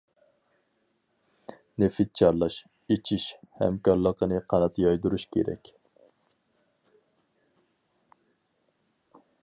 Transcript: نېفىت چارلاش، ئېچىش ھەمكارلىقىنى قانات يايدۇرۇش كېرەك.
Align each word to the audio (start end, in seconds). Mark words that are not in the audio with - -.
نېفىت 1.83 2.09
چارلاش، 2.21 2.57
ئېچىش 2.95 3.27
ھەمكارلىقىنى 3.59 4.41
قانات 4.55 4.81
يايدۇرۇش 4.85 5.27
كېرەك. 5.37 5.73